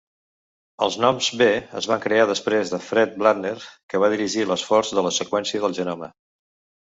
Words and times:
Els 0.85 0.95
noms 1.01 1.27
"b" 1.41 1.49
es 1.81 1.87
van 1.91 2.01
crear 2.05 2.23
després 2.31 2.71
de 2.73 2.79
Fred 2.85 3.13
Blattner, 3.23 3.53
que 3.93 4.01
va 4.05 4.11
dirigir 4.15 4.47
l'esforç 4.53 4.93
de 5.01 5.07
la 5.09 5.15
seqüència 5.19 5.65
del 5.67 5.77
genoma. 5.81 6.11